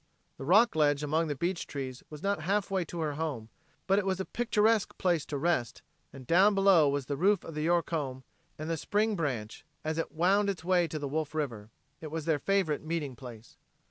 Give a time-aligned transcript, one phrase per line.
[0.37, 3.49] The rock ledge among the beech trees was not half way to her home,
[3.85, 7.53] but it was a picturesque place to rest, and down below was the roof of
[7.53, 8.23] the York home
[8.57, 11.69] and the spring branch, as it wound its way to the Wolf River.
[12.01, 13.57] It was their favorite meeting place.